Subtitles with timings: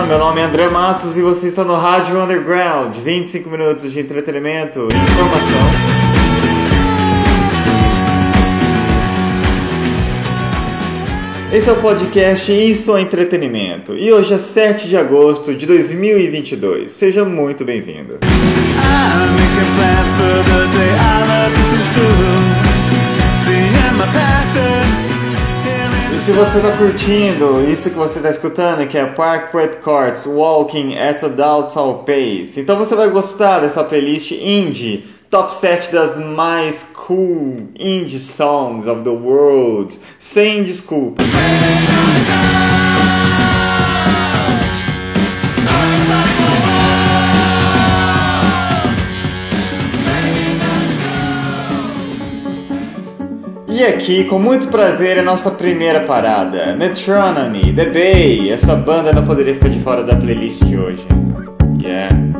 [0.00, 4.88] Meu nome é André Matos e você está no Rádio Underground 25 minutos de entretenimento
[4.90, 5.60] e informação.
[11.52, 16.90] Esse é o podcast Isso é Entretenimento e hoje é 7 de agosto de 2022.
[16.90, 18.18] Seja muito bem-vindo.
[26.22, 30.94] Se você está curtindo isso que você está escutando, que é Park Red Carts Walking
[30.96, 36.86] at a Doubtful Pace, então você vai gostar dessa playlist indie, top 7 das mais
[36.94, 41.24] cool indie songs of the world, sem desculpa.
[53.82, 58.48] E aqui, com muito prazer, a nossa primeira parada, Metronomy, The Bay.
[58.48, 61.04] Essa banda não poderia ficar de fora da playlist de hoje.
[61.82, 62.31] Yeah.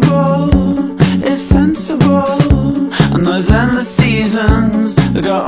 [0.00, 2.92] Sensible, it's sensible.
[3.14, 5.44] And those endless seasons that go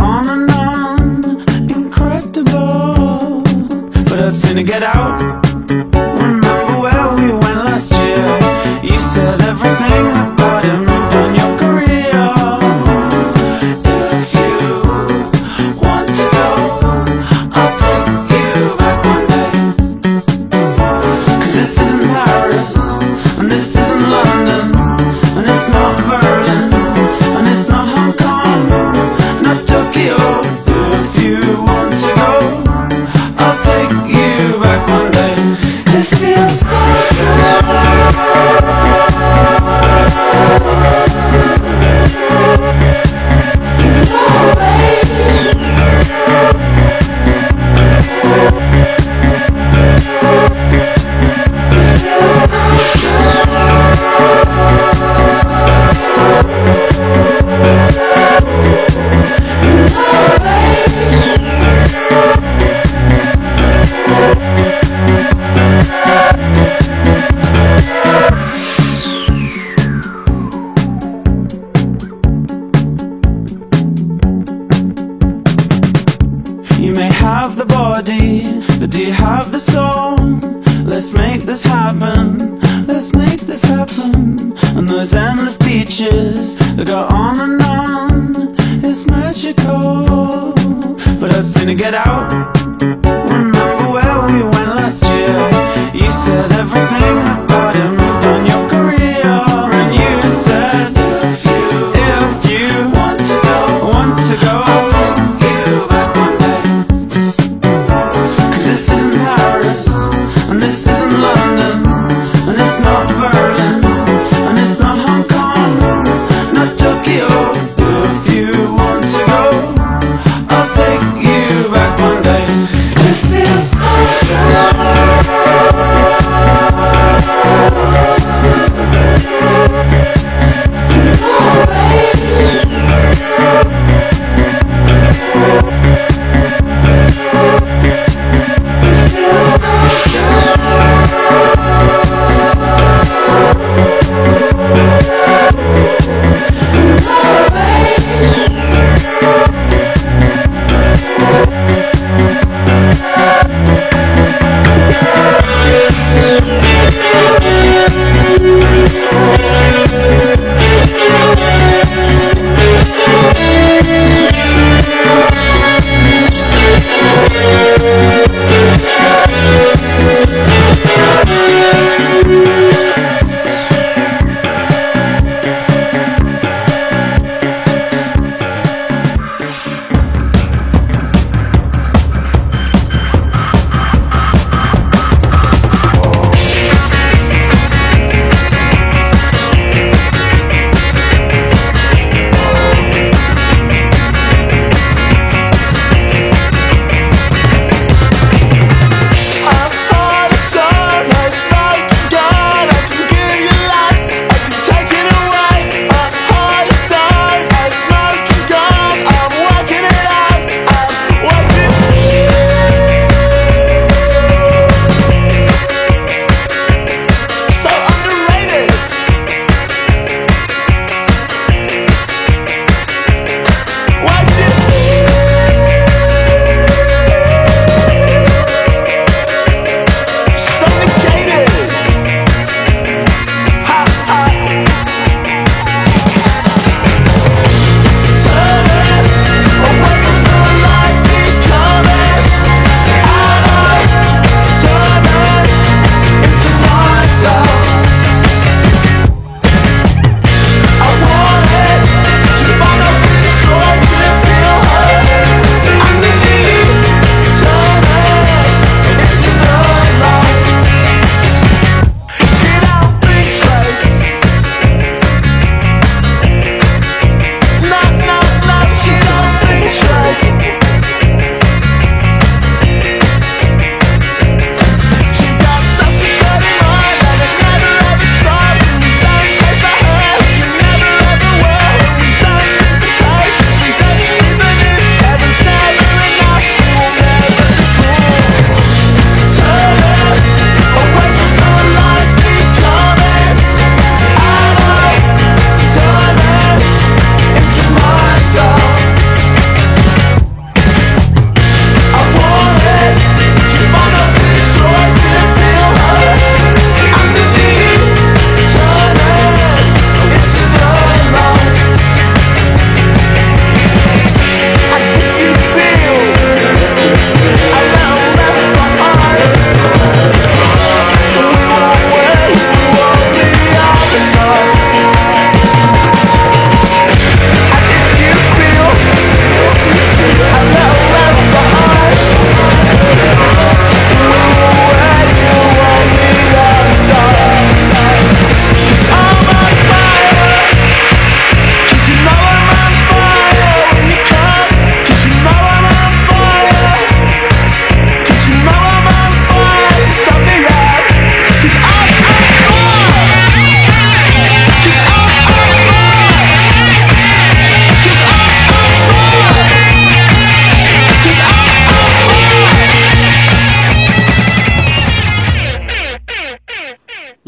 [91.62, 92.61] Gonna get out.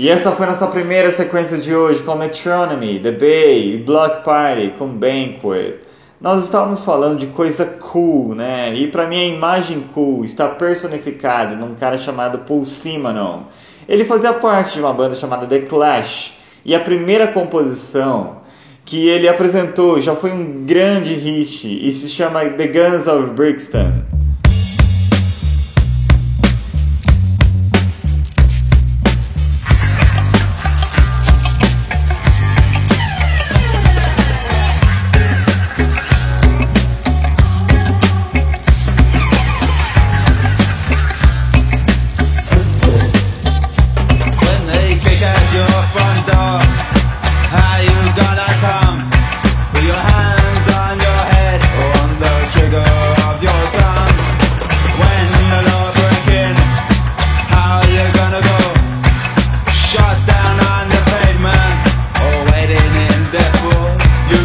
[0.04, 4.74] E essa foi nossa primeira sequência de hoje com Metronomy, The Bay e Block Party
[4.78, 5.76] com Banquet.
[6.20, 8.74] Nós estávamos falando de coisa cool, né?
[8.74, 13.44] E para mim a imagem cool está personificada num cara chamado Paul Simonon.
[13.88, 16.34] Ele fazia parte de uma banda chamada The Clash
[16.66, 18.42] e a primeira composição
[18.84, 24.13] que ele apresentou já foi um grande hit e se chama The Guns of Brixton.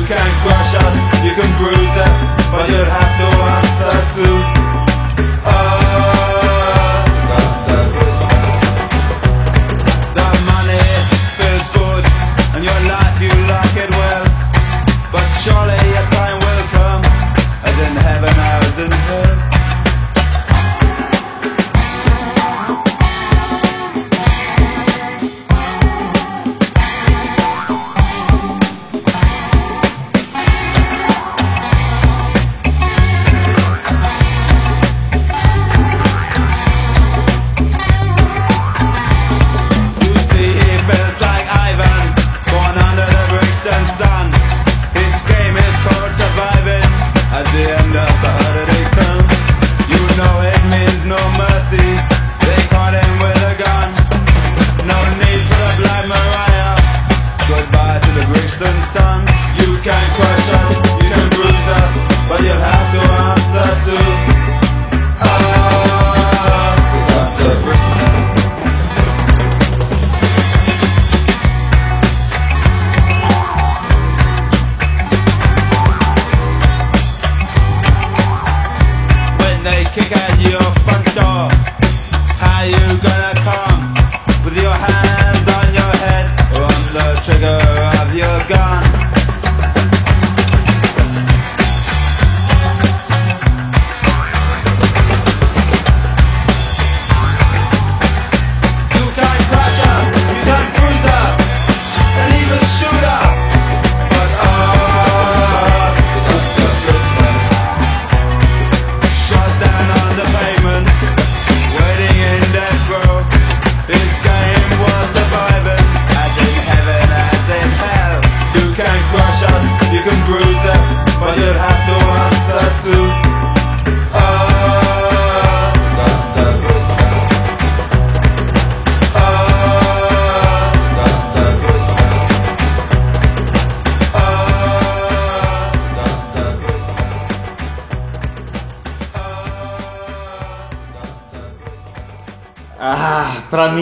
[0.10, 2.18] can crush us, you can bruise us,
[2.50, 4.09] but you'll have to answer
[48.22, 48.89] Pra mim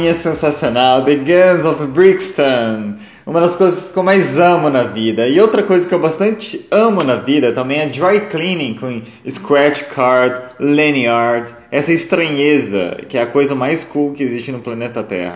[0.06, 1.04] é sensacional.
[1.04, 2.96] The Guns of Brixton.
[3.26, 5.28] Uma das coisas que eu mais amo na vida.
[5.28, 9.84] E outra coisa que eu bastante amo na vida também é dry cleaning com scratch
[9.84, 11.54] card, lanyard.
[11.72, 15.36] Essa estranheza que é a coisa mais cool que existe no planeta Terra.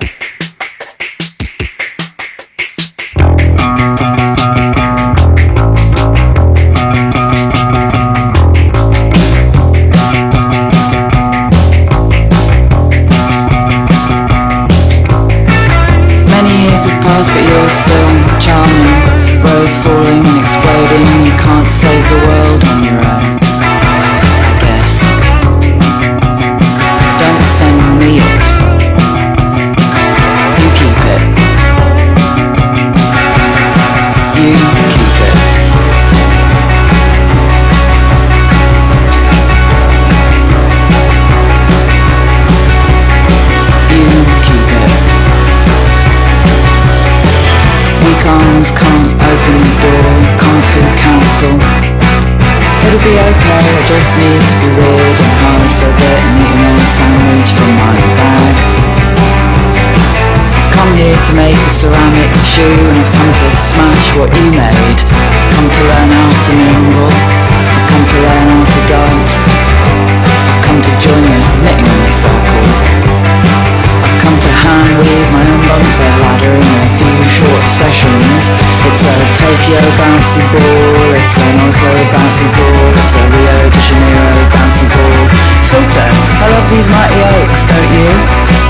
[86.71, 88.09] These mighty oaks, don't you?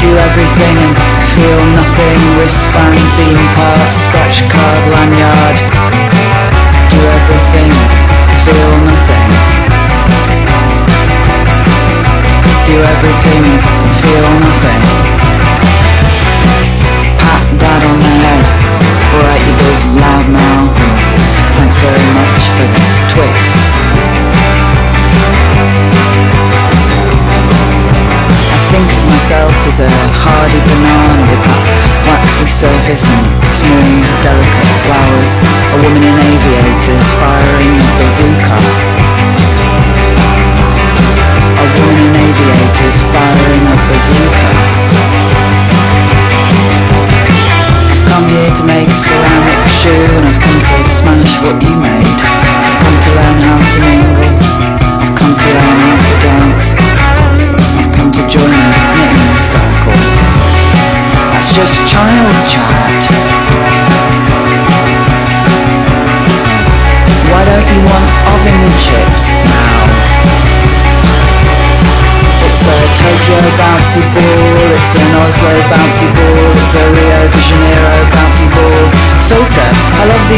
[0.01, 0.93] Do everything and
[1.38, 5.58] feel nothing, wristband, theme park, scratch card, lanyard.
[6.89, 7.72] Do everything,
[8.41, 9.29] feel nothing.
[12.65, 13.46] Do everything,
[14.01, 14.81] feel nothing.
[17.22, 18.46] Pat dad on the head,
[19.13, 20.74] alright you big loud mouth,
[21.53, 22.81] thanks very much for the
[23.13, 24.10] Twix.
[29.31, 29.88] Myself as a
[30.19, 31.63] hardy banana with that
[32.03, 35.33] waxy surface and smooth, delicate flowers.
[35.71, 38.57] A woman in aviators firing a bazooka.
[41.63, 42.97] A woman in aviators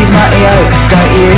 [0.03, 1.31] these mighty oaks, don't you?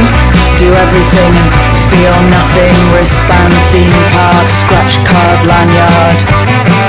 [0.57, 1.51] Do everything and
[1.93, 6.84] feel nothing, wristband, theme park, scratch card, lanyard.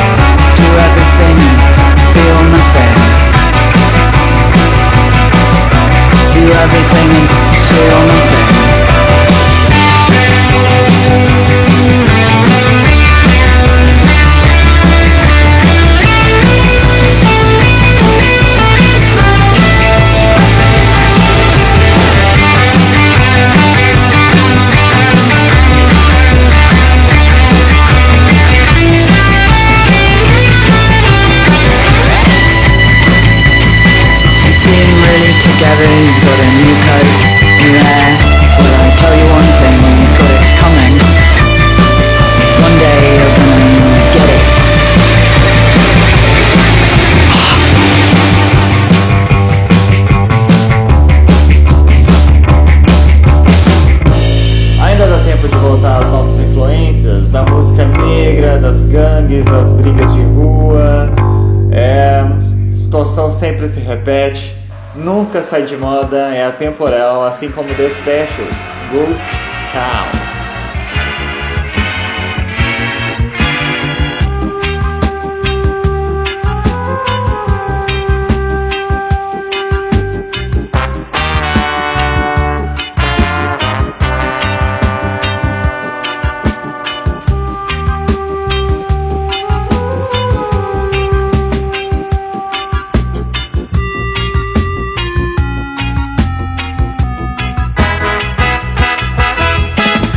[63.46, 64.56] Sempre se repete,
[64.96, 68.56] nunca sai de moda, é atemporal, assim como The Specials,
[68.90, 69.24] Ghost
[69.72, 70.25] Town.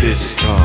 [0.09, 0.58] this time.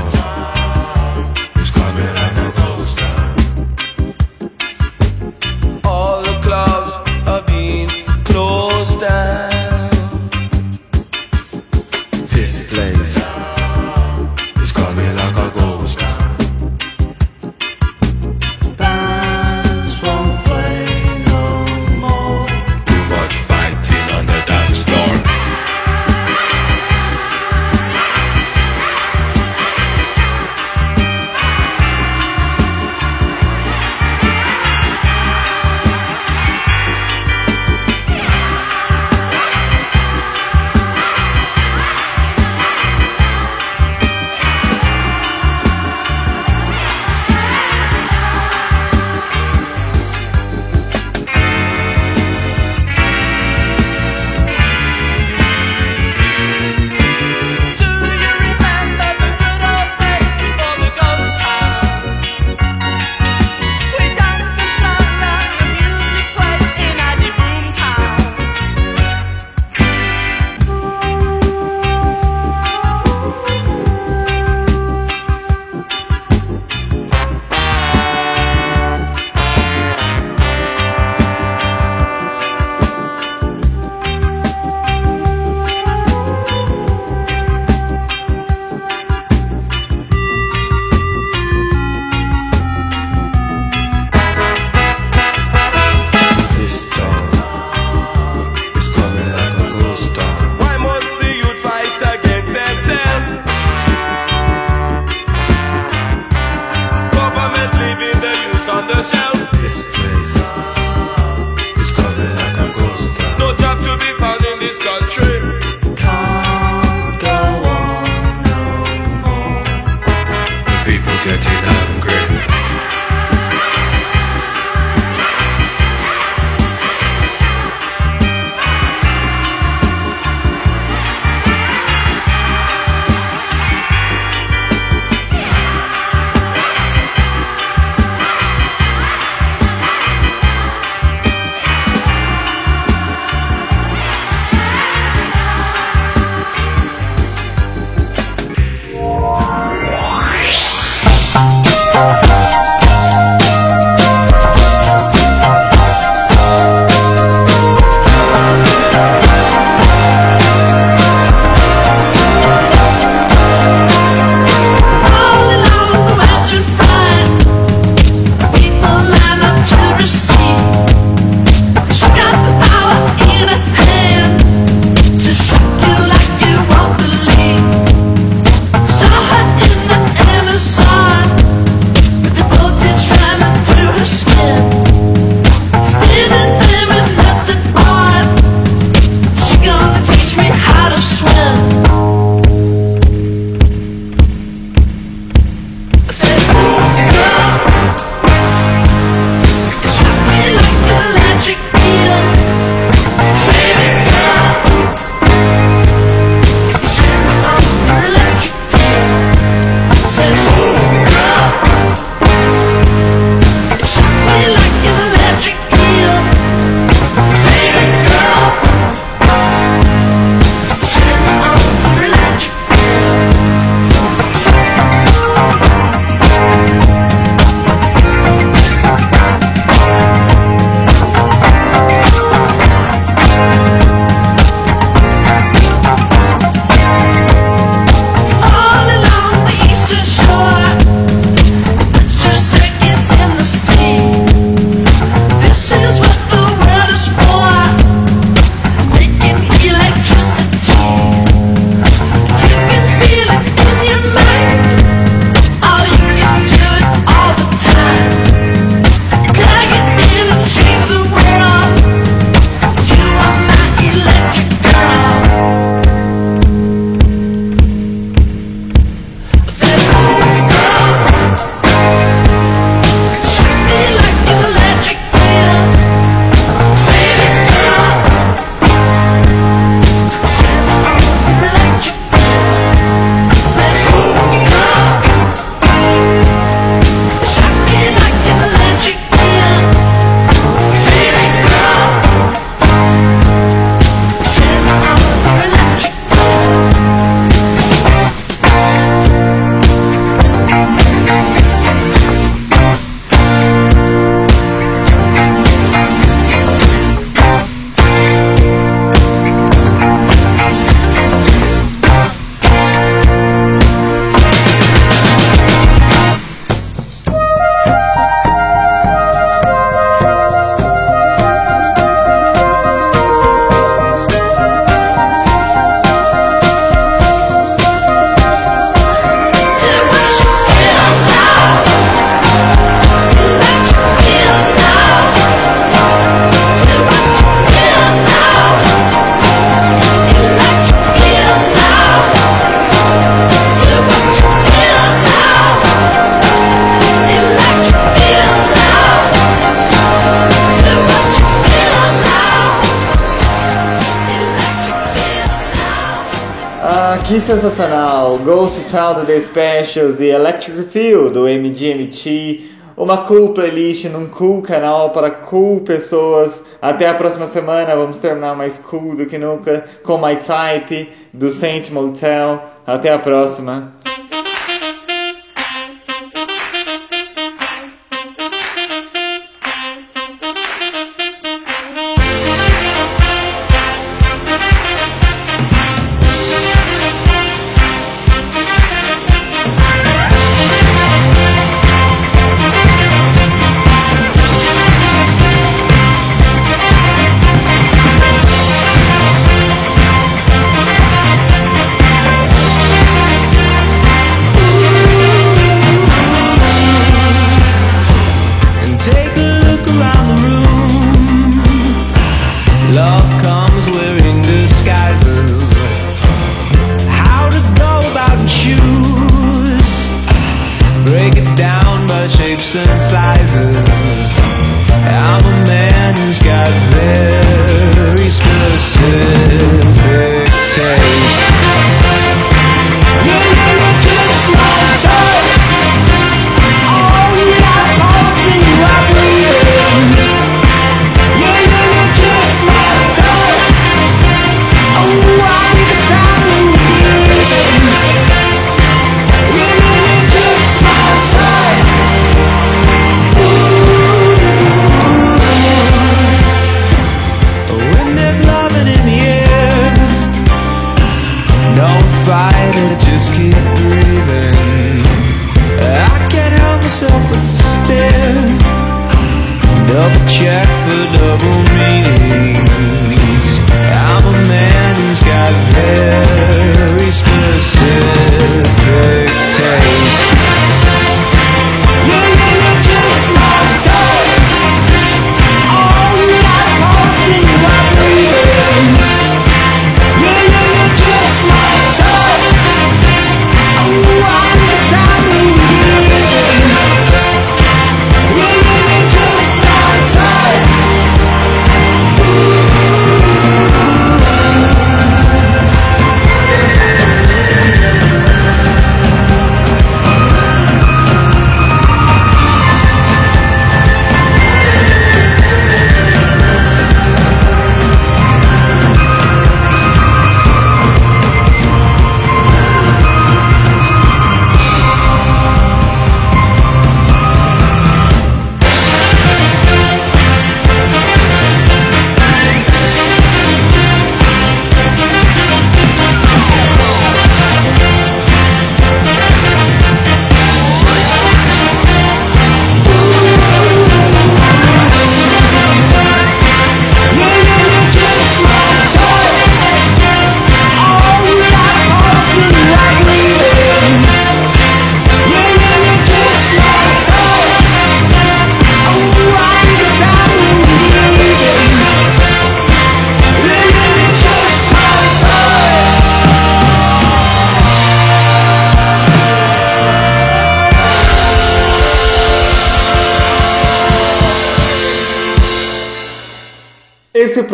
[357.24, 362.50] sensacional Ghost Child The Specials e Electric Field do MGMT.
[362.76, 366.44] Uma cool playlist num cool canal para cool pessoas.
[366.60, 371.30] Até a próxima semana, vamos terminar mais cool do que nunca com My Type do
[371.30, 372.42] Saint Motel.
[372.66, 373.73] Até a próxima.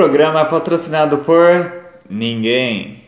[0.01, 1.45] Programa é patrocinado por
[2.09, 3.00] ninguém.